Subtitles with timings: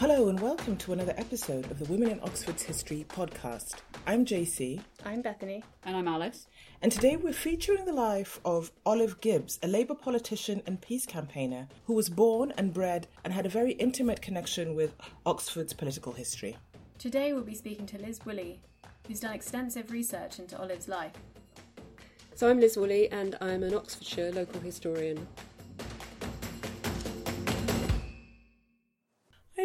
[0.00, 3.80] Hello and welcome to another episode of the Women in Oxford's History podcast.
[4.06, 4.80] I'm JC.
[5.04, 5.64] I'm Bethany.
[5.84, 6.46] And I'm Alice.
[6.80, 11.66] And today we're featuring the life of Olive Gibbs, a Labour politician and peace campaigner
[11.86, 14.94] who was born and bred and had a very intimate connection with
[15.26, 16.56] Oxford's political history.
[16.98, 18.60] Today we'll be speaking to Liz Woolley,
[19.08, 21.14] who's done extensive research into Olive's life.
[22.36, 25.26] So I'm Liz Woolley and I'm an Oxfordshire local historian.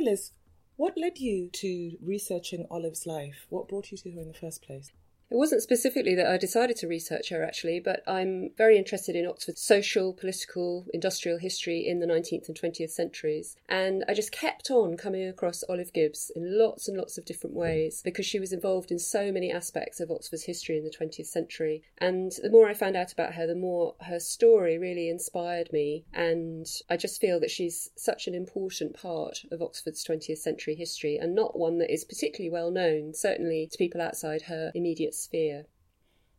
[0.04, 0.32] Liz,
[0.76, 3.46] what led you to researching Olive's life?
[3.50, 4.92] What brought you to her in the first place?
[5.34, 9.26] It wasn't specifically that I decided to research her, actually, but I'm very interested in
[9.26, 13.56] Oxford's social, political, industrial history in the 19th and 20th centuries.
[13.68, 17.56] And I just kept on coming across Olive Gibbs in lots and lots of different
[17.56, 21.26] ways because she was involved in so many aspects of Oxford's history in the 20th
[21.26, 21.82] century.
[21.98, 26.06] And the more I found out about her, the more her story really inspired me.
[26.14, 31.18] And I just feel that she's such an important part of Oxford's 20th century history
[31.18, 35.66] and not one that is particularly well known, certainly to people outside her immediate sphere.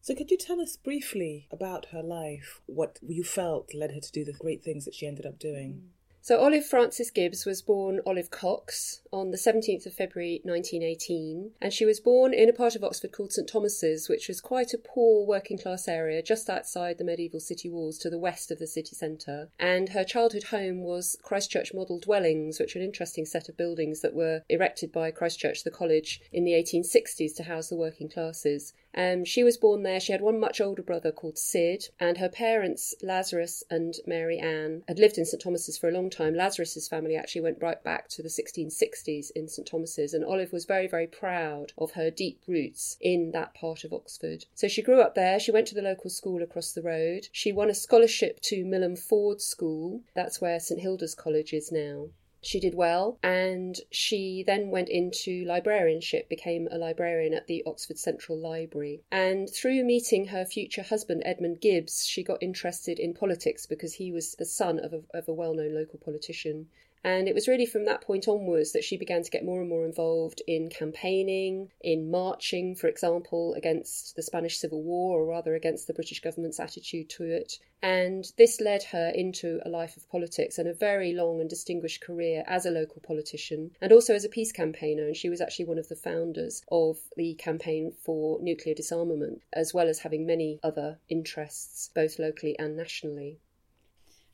[0.01, 4.13] So, could you tell us briefly about her life, what you felt led her to
[4.13, 5.91] do the great things that she ended up doing?
[6.25, 11.71] So, Olive Frances Gibbs was born Olive Cox on the 17th of February 1918, and
[11.71, 14.79] she was born in a part of Oxford called St Thomas's, which was quite a
[14.79, 18.67] poor working class area just outside the medieval city walls to the west of the
[18.67, 19.51] city centre.
[19.59, 23.59] And her childhood home was Christ Church Model Dwellings, which are an interesting set of
[23.59, 27.77] buildings that were erected by Christ Church, the college, in the 1860s to house the
[27.77, 28.73] working classes.
[28.95, 30.01] Um, she was born there.
[30.01, 34.85] She had one much older brother called Sid, and her parents, Lazarus and Mary Ann,
[34.87, 36.35] had lived in St Thomas's for a long time.
[36.35, 40.65] Lazarus's family actually went right back to the 1660s in St Thomas's, and Olive was
[40.65, 44.45] very, very proud of her deep roots in that part of Oxford.
[44.55, 45.41] So she grew up there.
[45.41, 47.29] She went to the local school across the road.
[47.33, 50.03] She won a scholarship to Milham Ford School.
[50.15, 52.09] That's where St Hilda's College is now.
[52.47, 57.99] She did well, and she then went into librarianship, became a librarian at the Oxford
[57.99, 59.03] Central Library.
[59.11, 64.13] And through meeting her future husband, Edmund Gibbs, she got interested in politics because he
[64.13, 66.69] was the son of a, of a well known local politician.
[67.05, 69.69] And it was really from that point onwards that she began to get more and
[69.69, 75.55] more involved in campaigning, in marching, for example, against the Spanish Civil War, or rather
[75.55, 77.59] against the British government's attitude to it.
[77.83, 82.01] And this led her into a life of politics and a very long and distinguished
[82.01, 85.05] career as a local politician and also as a peace campaigner.
[85.05, 89.75] And she was actually one of the founders of the campaign for nuclear disarmament, as
[89.75, 93.41] well as having many other interests, both locally and nationally.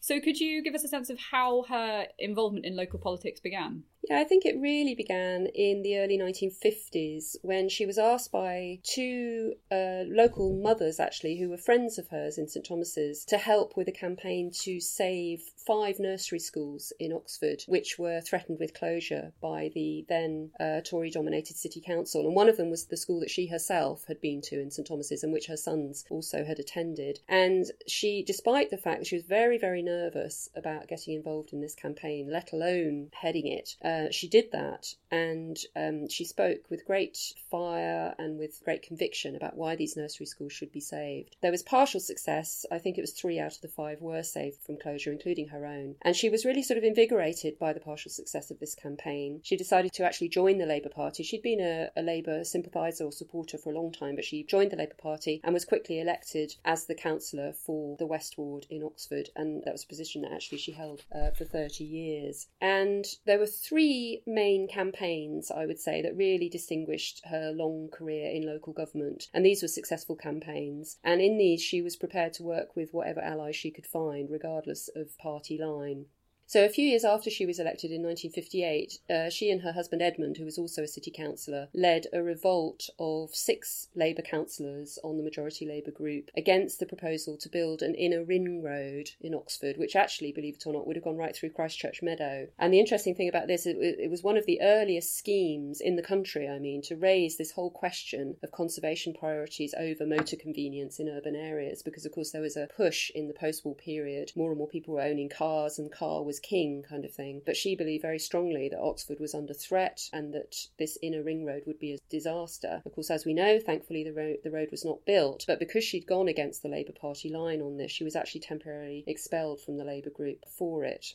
[0.00, 3.84] So, could you give us a sense of how her involvement in local politics began?
[4.09, 8.78] Yeah, I think it really began in the early 1950s when she was asked by
[8.83, 13.77] two uh, local mothers, actually, who were friends of hers in St Thomas's, to help
[13.77, 19.33] with a campaign to save five nursery schools in Oxford, which were threatened with closure
[19.43, 22.27] by the then uh, Tory dominated City Council.
[22.27, 24.89] And one of them was the school that she herself had been to in St
[24.89, 27.21] Thomas's and which her sons also had attended.
[27.28, 31.60] And she, despite the fact that she was very, very nervous about getting involved in
[31.60, 36.87] this campaign, let alone heading it, uh, she did that and um, she spoke with
[36.87, 37.19] great
[37.51, 41.37] fire and with great conviction about why these nursery schools should be saved.
[41.41, 42.65] There was partial success.
[42.71, 45.67] I think it was three out of the five were saved from closure, including her
[45.67, 45.97] own.
[46.03, 49.41] And she was really sort of invigorated by the partial success of this campaign.
[49.43, 51.22] She decided to actually join the Labour Party.
[51.22, 54.71] She'd been a, a Labour sympathiser or supporter for a long time, but she joined
[54.71, 58.83] the Labour Party and was quickly elected as the councillor for the West Ward in
[58.83, 59.31] Oxford.
[59.34, 62.47] And that was a position that actually she held uh, for 30 years.
[62.61, 63.80] And there were three
[64.27, 69.29] main campaigns, I would say, that really distinguished her long career in local government.
[69.33, 70.99] And these were successful campaigns.
[71.03, 74.89] And in these, she was prepared to work with whatever allies she could find, regardless
[74.95, 76.07] of party line.
[76.50, 80.03] So, a few years after she was elected in 1958, uh, she and her husband
[80.03, 85.16] Edmund, who was also a city councillor, led a revolt of six Labour councillors on
[85.16, 89.77] the majority Labour group against the proposal to build an inner ring road in Oxford,
[89.77, 92.48] which actually, believe it or not, would have gone right through Christ Church Meadow.
[92.59, 95.95] And the interesting thing about this, it, it was one of the earliest schemes in
[95.95, 100.98] the country, I mean, to raise this whole question of conservation priorities over motor convenience
[100.98, 104.33] in urban areas, because of course there was a push in the post war period.
[104.34, 107.42] More and more people were owning cars, and car was king kind of thing.
[107.45, 111.45] But she believed very strongly that Oxford was under threat and that this inner ring
[111.45, 112.83] road would be a disaster.
[112.84, 115.45] Of course, as we know, thankfully the road the road was not built.
[115.47, 119.04] But because she'd gone against the Labour Party line on this, she was actually temporarily
[119.07, 121.15] expelled from the Labour group for it.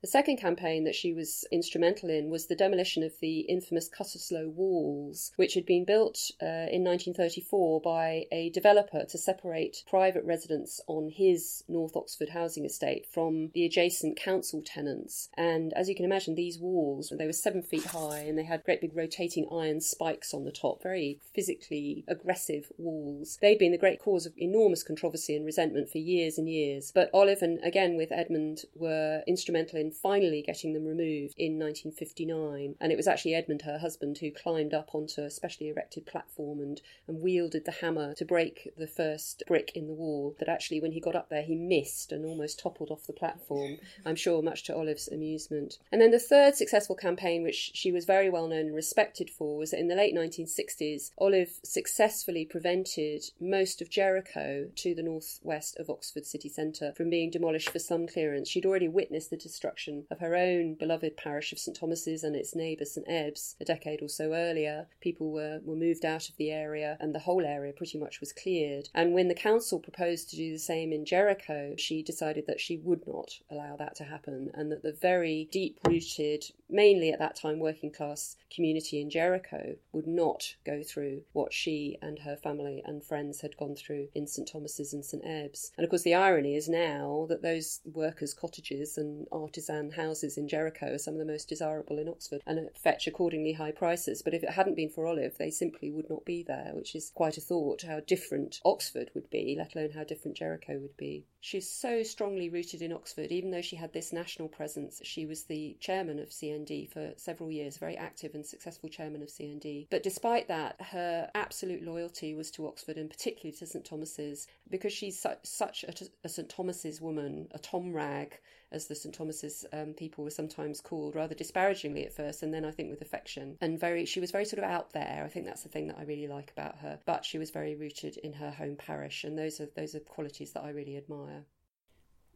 [0.00, 4.48] The second campaign that she was instrumental in was the demolition of the infamous Cutteslowe
[4.48, 10.80] Walls, which had been built uh, in 1934 by a developer to separate private residents
[10.86, 15.28] on his North Oxford housing estate from the adjacent council tenants.
[15.36, 18.64] And as you can imagine, these walls, they were seven feet high and they had
[18.64, 23.36] great big rotating iron spikes on the top, very physically aggressive walls.
[23.42, 26.90] They'd been the great cause of enormous controversy and resentment for years and years.
[26.90, 32.76] But Olive and again with Edmund were instrumental in finally getting them removed in 1959.
[32.80, 36.60] And it was actually Edmund, her husband, who climbed up onto a specially erected platform
[36.60, 40.36] and, and wielded the hammer to break the first brick in the wall.
[40.38, 43.78] That actually, when he got up there, he missed and almost toppled off the platform,
[44.06, 45.78] I'm sure, much to Olive's amusement.
[45.92, 49.56] And then the third successful campaign, which she was very well known and respected for,
[49.56, 55.76] was that in the late 1960s, Olive successfully prevented most of Jericho to the northwest
[55.78, 58.48] of Oxford city centre from being demolished for slum clearance.
[58.48, 62.54] She'd already witnessed the destruction of her own beloved parish of St Thomas's and its
[62.54, 64.86] neighbour St Ebbs a decade or so earlier.
[65.00, 68.32] People were, were moved out of the area and the whole area pretty much was
[68.32, 68.88] cleared.
[68.94, 72.76] And when the council proposed to do the same in Jericho, she decided that she
[72.78, 77.36] would not allow that to happen and that the very deep rooted, mainly at that
[77.36, 82.82] time working class community in Jericho would not go through what she and her family
[82.84, 85.72] and friends had gone through in St Thomas's and St Ebbs.
[85.76, 89.26] And of course, the irony is now that those workers' cottages and
[89.70, 93.52] artisan houses in Jericho are some of the most desirable in Oxford and fetch accordingly
[93.52, 94.22] high prices.
[94.22, 97.12] But if it hadn't been for Olive, they simply would not be there, which is
[97.14, 101.24] quite a thought how different Oxford would be, let alone how different Jericho would be.
[101.40, 105.00] She's so strongly rooted in Oxford, even though she had this national presence.
[105.04, 109.28] She was the chairman of CND for several years, very active and successful chairman of
[109.28, 109.86] CND.
[109.90, 114.92] But despite that, her absolute loyalty was to Oxford and particularly to St Thomas's because
[114.92, 115.94] she's su- such a,
[116.24, 118.38] a St Thomas's woman, a Tom Rag,
[118.72, 122.64] as the St Thomas's um, people were sometimes called, rather disparagingly at first, and then
[122.64, 123.56] I think with affection.
[123.60, 125.22] And very, she was very sort of out there.
[125.24, 126.98] I think that's the thing that I really like about her.
[127.04, 130.52] But she was very rooted in her home parish, and those are those are qualities
[130.52, 131.44] that I really admire.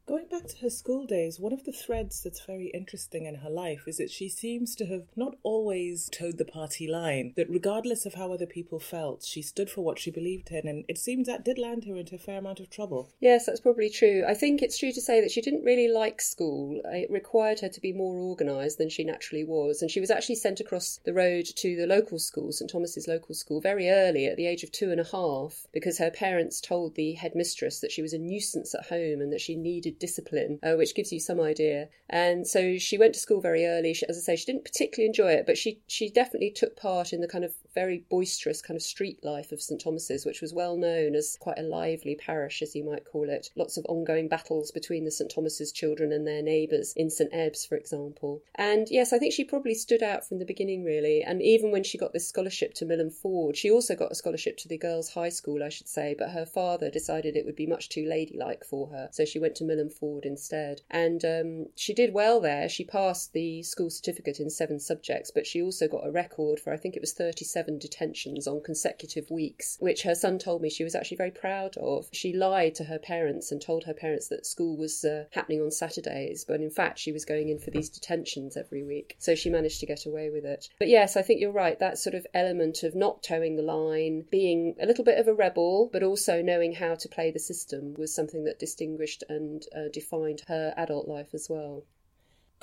[0.07, 3.49] Going back to her school days, one of the threads that's very interesting in her
[3.49, 8.05] life is that she seems to have not always toed the party line, that regardless
[8.05, 11.27] of how other people felt, she stood for what she believed in, and it seems
[11.27, 13.09] that did land her into a fair amount of trouble.
[13.19, 14.25] Yes, that's probably true.
[14.29, 16.83] I think it's true to say that she didn't really like school.
[16.85, 20.37] It required her to be more organised than she naturally was, and she was actually
[20.37, 24.37] sent across the road to the local school, St Thomas's local school, very early at
[24.37, 28.03] the age of two and a half, because her parents told the headmistress that she
[28.03, 31.41] was a nuisance at home and that she needed discipline, uh, which gives you some
[31.41, 31.89] idea.
[32.09, 33.95] And so she went to school very early.
[33.95, 37.13] She, as I say, she didn't particularly enjoy it, but she she definitely took part
[37.13, 40.55] in the kind of very boisterous kind of street life of St Thomas's, which was
[40.55, 43.51] well known as quite a lively parish, as you might call it.
[43.57, 47.65] Lots of ongoing battles between the St Thomas's children and their neighbours in St Ebbs,
[47.65, 48.43] for example.
[48.55, 51.23] And yes, I think she probably stood out from the beginning, really.
[51.23, 54.57] And even when she got this scholarship to Milham Ford, she also got a scholarship
[54.59, 57.67] to the girls' high school, I should say, but her father decided it would be
[57.67, 60.83] much too ladylike for her, so she went to Milham Ford instead.
[60.91, 62.69] And um, she did well there.
[62.69, 66.73] She passed the school certificate in seven subjects, but she also got a record for,
[66.73, 70.85] I think it was 37 detentions on consecutive weeks, which her son told me she
[70.85, 72.09] was actually very proud of.
[72.13, 75.71] She lied to her parents and told her parents that school was uh, happening on
[75.71, 79.17] Saturdays, but in fact she was going in for these detentions every week.
[79.19, 80.69] So she managed to get away with it.
[80.79, 81.79] But yes, I think you're right.
[81.79, 85.35] That sort of element of not toeing the line, being a little bit of a
[85.35, 89.89] rebel, but also knowing how to play the system was something that distinguished and uh,
[89.93, 91.85] defined her adult life as well.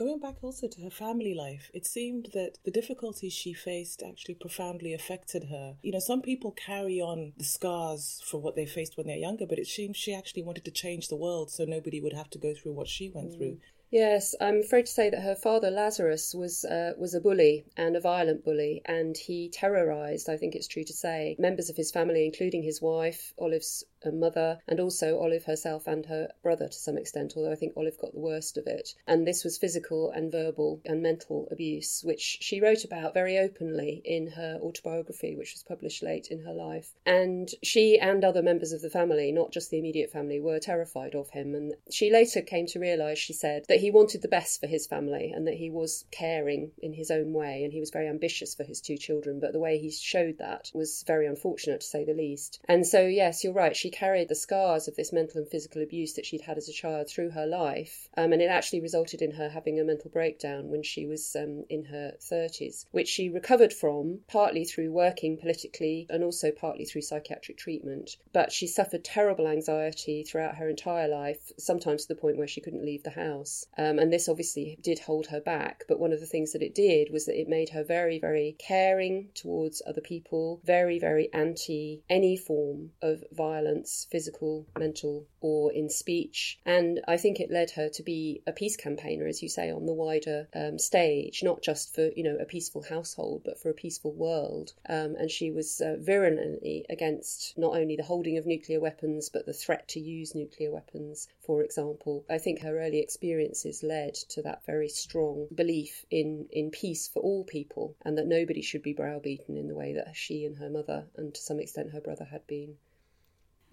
[0.02, 4.34] Going back also to her family life, it seemed that the difficulties she faced actually
[4.34, 5.76] profoundly affected her.
[5.84, 9.46] You know, some people carry on the scars for what they faced when they're younger,
[9.46, 12.40] but it seems she actually wanted to change the world so nobody would have to
[12.40, 13.38] go through what she went mm.
[13.38, 13.58] through.
[13.92, 17.96] Yes, I'm afraid to say that her father Lazarus was uh, was a bully and
[17.96, 20.30] a violent bully, and he terrorised.
[20.30, 24.60] I think it's true to say members of his family, including his wife, Olive's mother,
[24.68, 28.14] and also Olive herself and her brother to some extent, although I think Olive got
[28.14, 28.96] the worst of it.
[29.06, 34.02] And this was physical and verbal and mental abuse, which she wrote about very openly
[34.06, 36.94] in her autobiography, which was published late in her life.
[37.06, 41.14] And she and other members of the family, not just the immediate family, were terrified
[41.16, 41.54] of him.
[41.54, 44.88] And she later came to realise, she said, that he wanted the best for his
[44.88, 48.56] family and that he was caring in his own way and he was very ambitious
[48.56, 49.40] for his two children.
[49.40, 52.60] But the way he showed that was very unfortunate, to say the least.
[52.68, 53.76] And so, yes, you're right.
[53.76, 56.74] She carried the scars of this mental and physical abuse that she'd had as a
[56.74, 58.10] child through her life.
[58.18, 61.64] Um, and it actually resulted in her having a mental breakdown when she was um,
[61.70, 67.02] in her 30s, which she recovered from partly through working politically and also partly through
[67.02, 68.18] psychiatric treatment.
[68.34, 72.62] But she suffered terrible anxiety throughout her entire life, sometimes to the point where she
[72.62, 73.66] couldn't leave the house.
[73.78, 75.84] Um, and this obviously did hold her back.
[75.88, 78.56] But one of the things that it did was that it made her very, very
[78.60, 85.90] caring towards other people, very, very anti any form of violence, physical, mental, or in
[85.90, 86.60] speech.
[86.66, 89.86] And I think it led her to be a peace campaigner, as you say, on
[89.86, 93.74] the wider um, stage, not just for you know a peaceful household, but for a
[93.74, 94.74] peaceful world.
[94.88, 99.46] Um, and she was uh, virulently against not only the holding of nuclear weapons, but
[99.46, 101.28] the threat to use nuclear weapons.
[101.40, 106.72] For example, I think her early experiences led to that very strong belief in in
[106.72, 110.46] peace for all people, and that nobody should be browbeaten in the way that she
[110.46, 112.78] and her mother, and to some extent her brother, had been.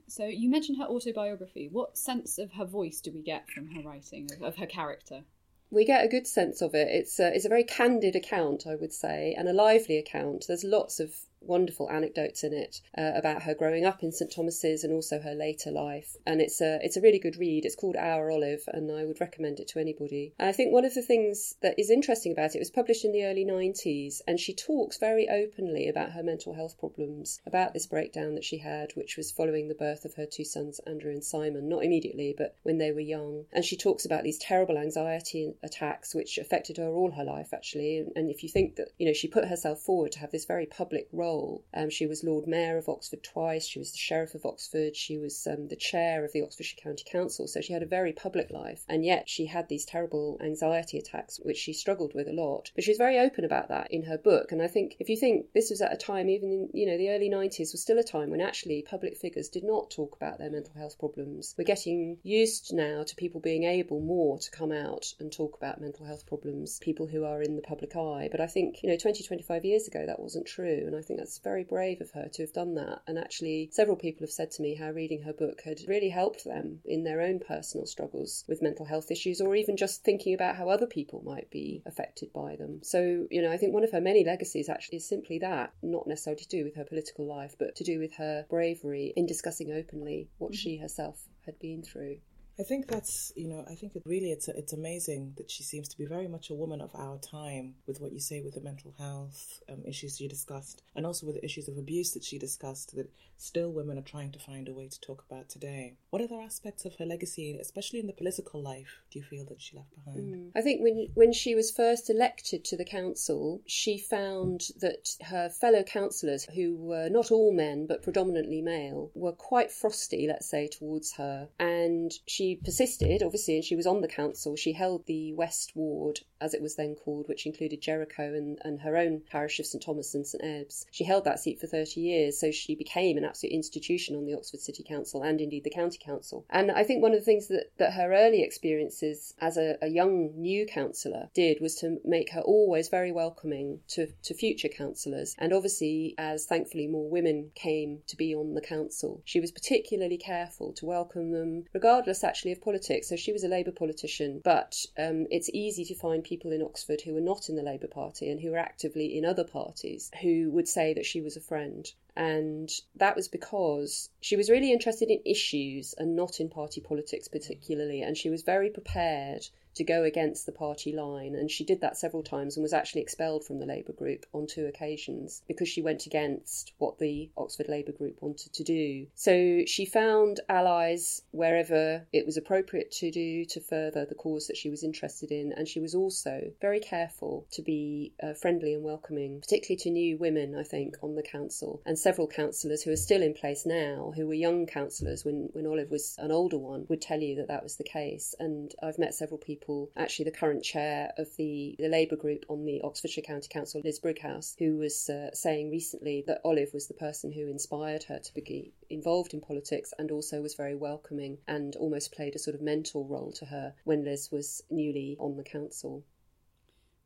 [0.08, 1.68] So you mentioned her autobiography.
[1.70, 5.24] What sense of her voice do we get from her writing of, of her character?
[5.70, 6.88] we get a good sense of it.
[6.88, 10.46] It's a, it's a very candid account, I would say, and a lively account.
[10.48, 11.14] There's lots of
[11.48, 15.34] wonderful anecdotes in it uh, about her growing up in St Thomas's and also her
[15.34, 16.16] later life.
[16.26, 17.64] And it's a it's a really good read.
[17.64, 20.34] It's called Our Olive, and I would recommend it to anybody.
[20.38, 23.04] And I think one of the things that is interesting about it, it was published
[23.04, 27.72] in the early 90s, and she talks very openly about her mental health problems, about
[27.72, 31.12] this breakdown that she had, which was following the birth of her two sons, Andrew
[31.12, 33.46] and Simon, not immediately, but when they were young.
[33.52, 38.04] And she talks about these terrible anxiety attacks, which affected her all her life, actually.
[38.14, 40.66] And if you think that, you know, she put herself forward to have this very
[40.66, 41.64] public role role.
[41.74, 45.16] Um, she was Lord Mayor of Oxford twice, she was the Sheriff of Oxford, she
[45.18, 48.50] was um, the Chair of the Oxfordshire County Council, so she had a very public
[48.50, 52.70] life, and yet she had these terrible anxiety attacks, which she struggled with a lot.
[52.74, 55.16] But she was very open about that in her book, and I think if you
[55.16, 57.98] think this was at a time, even in you know the early 90s, was still
[57.98, 61.54] a time when actually public figures did not talk about their mental health problems.
[61.56, 65.80] We're getting used now to people being able more to come out and talk about
[65.80, 68.28] mental health problems, people who are in the public eye.
[68.30, 70.84] But I think, you know, 20, 25 years ago, that wasn't true.
[70.86, 73.02] And I think that's very brave of her to have done that.
[73.06, 76.44] And actually, several people have said to me how reading her book had really helped
[76.44, 80.56] them in their own personal struggles with mental health issues, or even just thinking about
[80.56, 82.80] how other people might be affected by them.
[82.82, 86.06] So, you know, I think one of her many legacies actually is simply that, not
[86.06, 89.72] necessarily to do with her political life, but to do with her bravery in discussing
[89.72, 90.58] openly what mm-hmm.
[90.58, 92.18] she herself had been through.
[92.60, 95.88] I think that's you know I think it really it's it's amazing that she seems
[95.88, 98.60] to be very much a woman of our time with what you say with the
[98.60, 102.38] mental health um, issues you discussed and also with the issues of abuse that she
[102.38, 105.94] discussed that still women are trying to find a way to talk about today.
[106.10, 109.62] What other aspects of her legacy, especially in the political life, do you feel that
[109.62, 110.34] she left behind?
[110.34, 110.50] Mm.
[110.56, 115.48] I think when when she was first elected to the council, she found that her
[115.48, 120.66] fellow councillors, who were not all men but predominantly male, were quite frosty, let's say,
[120.66, 124.56] towards her, and she persisted, obviously, and she was on the council.
[124.56, 128.80] She held the West Ward, as it was then called, which included Jericho and, and
[128.80, 130.86] her own parish of St Thomas and St Ebbs.
[130.90, 134.34] She held that seat for 30 years, so she became an absolute institution on the
[134.34, 136.44] Oxford City Council and indeed the County Council.
[136.50, 139.88] And I think one of the things that, that her early experiences as a, a
[139.88, 145.34] young new councillor did was to make her always very welcoming to, to future councillors.
[145.38, 150.16] And obviously, as thankfully more women came to be on the council, she was particularly
[150.18, 153.08] careful to welcome them, regardless actually actually of politics.
[153.08, 157.00] So she was a Labour politician, but um, it's easy to find people in Oxford
[157.00, 160.48] who were not in the Labour Party and who were actively in other parties who
[160.52, 161.92] would say that she was a friend.
[162.14, 167.26] And that was because she was really interested in issues and not in party politics
[167.26, 168.02] particularly.
[168.02, 171.96] And she was very prepared to go against the party line, and she did that
[171.96, 175.82] several times and was actually expelled from the Labour group on two occasions because she
[175.82, 179.06] went against what the Oxford Labour group wanted to do.
[179.14, 184.56] So she found allies wherever it was appropriate to do to further the cause that
[184.56, 188.82] she was interested in, and she was also very careful to be uh, friendly and
[188.82, 192.96] welcoming, particularly to new women, I think, on the council, and several councillors who are
[192.96, 196.86] still in place now, who were young councillors when, when Olive was an older one,
[196.88, 198.34] would tell you that that was the case.
[198.40, 202.64] And I've met several people actually the current chair of the, the Labour group on
[202.64, 206.94] the Oxfordshire County Council, Liz Brighouse, who was uh, saying recently that Olive was the
[206.94, 211.76] person who inspired her to be involved in politics and also was very welcoming and
[211.76, 215.44] almost played a sort of mentor role to her when Liz was newly on the
[215.44, 216.04] council.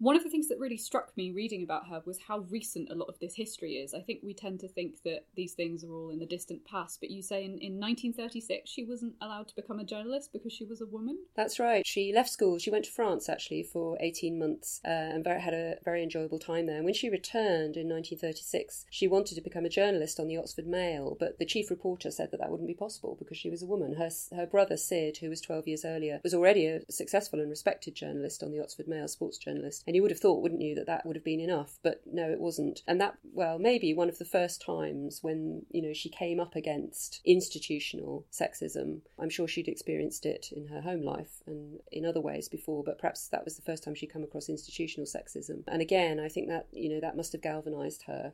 [0.02, 2.97] One of the things that really struck me reading about her was how recent a
[2.97, 3.94] lot of this history is.
[3.94, 6.99] I think we tend to think that these things are all in the distant past,
[6.99, 10.64] but you say in, in 1936 she wasn't allowed to become a journalist because she
[10.64, 11.18] was a woman?
[11.37, 11.87] That's right.
[11.87, 12.59] She left school.
[12.59, 16.40] She went to France actually for 18 months uh, and very, had a very enjoyable
[16.40, 16.78] time there.
[16.78, 20.66] And when she returned in 1936, she wanted to become a journalist on the Oxford
[20.66, 23.66] Mail, but the chief reporter said that that wouldn't be possible because she was a
[23.66, 23.94] woman.
[23.94, 27.94] Her, her brother Sid, who was 12 years earlier, was already a successful and respected
[27.94, 29.85] journalist on the Oxford Mail, sports journalist.
[29.92, 31.78] And you would have thought, wouldn't you, that that would have been enough?
[31.82, 32.80] But no, it wasn't.
[32.88, 36.56] And that, well, maybe one of the first times when, you know, she came up
[36.56, 39.02] against institutional sexism.
[39.18, 42.99] I'm sure she'd experienced it in her home life and in other ways before, but
[42.99, 45.62] perhaps that was the first time she'd come across institutional sexism.
[45.68, 48.32] And again, I think that, you know, that must have galvanized her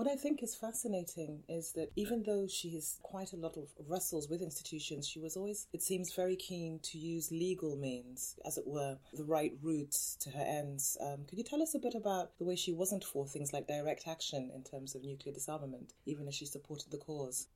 [0.00, 3.68] what I think is fascinating is that even though she has quite a lot of
[3.86, 8.56] wrestles with institutions, she was always, it seems, very keen to use legal means, as
[8.56, 10.96] it were, the right routes to her ends.
[11.02, 13.66] Um, could you tell us a bit about the way she wasn't for things like
[13.66, 17.48] direct action in terms of nuclear disarmament, even as she supported the cause?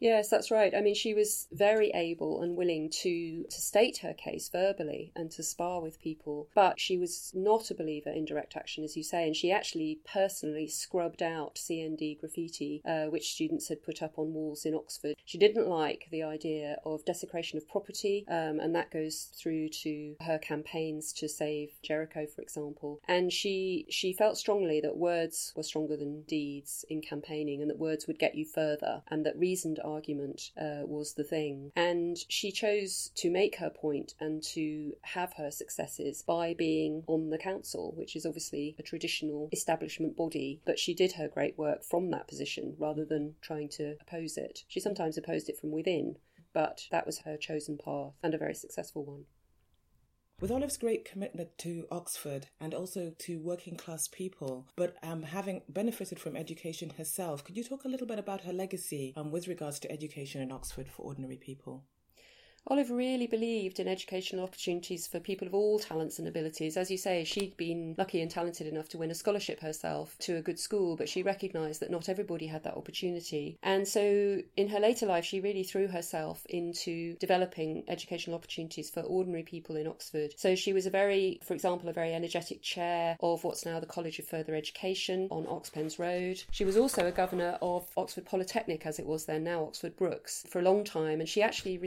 [0.00, 0.74] Yes, that's right.
[0.74, 5.30] I mean, she was very able and willing to, to state her case verbally and
[5.32, 9.02] to spar with people, but she was not a believer in direct action, as you
[9.02, 14.18] say, and she actually personally scrubbed out CND graffiti, uh, which students had put up
[14.18, 15.16] on walls in Oxford.
[15.24, 20.14] She didn't like the idea of desecration of property, um, and that goes through to
[20.20, 23.00] her campaigns to save Jericho, for example.
[23.08, 27.78] And she she felt strongly that words were stronger than deeds in campaigning, and that
[27.78, 31.72] words would get you further, and that reasoned argument uh, was the thing.
[31.76, 37.30] And she chose to make her point and to have her successes by being on
[37.30, 41.82] the council, which is obviously a traditional establishment body, but she did her great work
[41.84, 44.64] from that position rather than trying to oppose it.
[44.68, 46.16] She sometimes opposed it from within,
[46.52, 49.24] but that was her chosen path and a very successful one.
[50.40, 55.62] With Olive's great commitment to Oxford and also to working class people, but um, having
[55.68, 59.48] benefited from education herself, could you talk a little bit about her legacy um, with
[59.48, 61.82] regards to education in Oxford for ordinary people?
[62.66, 66.76] Olive really believed in educational opportunities for people of all talents and abilities.
[66.76, 70.36] As you say, she'd been lucky and talented enough to win a scholarship herself to
[70.36, 73.58] a good school, but she recognised that not everybody had that opportunity.
[73.62, 79.00] And so in her later life, she really threw herself into developing educational opportunities for
[79.00, 80.34] ordinary people in Oxford.
[80.36, 83.86] So she was a very, for example, a very energetic chair of what's now the
[83.86, 86.42] College of Further Education on Oxpens Road.
[86.50, 90.44] She was also a governor of Oxford Polytechnic, as it was then, now Oxford Brookes,
[90.50, 91.78] for a long time, and she actually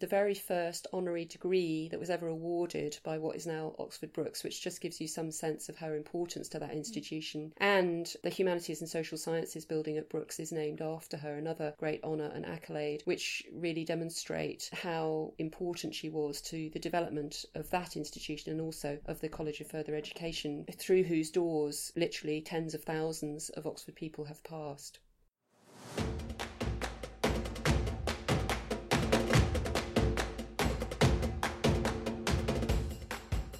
[0.00, 4.42] the very first honorary degree that was ever awarded by what is now Oxford Brookes,
[4.42, 7.52] which just gives you some sense of her importance to that institution.
[7.58, 12.02] And the Humanities and Social Sciences building at Brookes is named after her, another great
[12.02, 17.96] honour and accolade, which really demonstrate how important she was to the development of that
[17.96, 22.82] institution and also of the College of Further Education, through whose doors literally tens of
[22.82, 24.98] thousands of Oxford people have passed.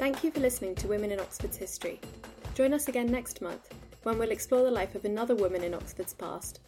[0.00, 2.00] Thank you for listening to Women in Oxford's History.
[2.54, 6.14] Join us again next month when we'll explore the life of another woman in Oxford's
[6.14, 6.60] past.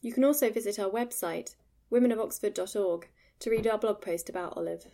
[0.00, 1.56] You can also visit our website,
[1.92, 3.08] womenofoxford.org,
[3.40, 4.86] to read our blog post about Olive.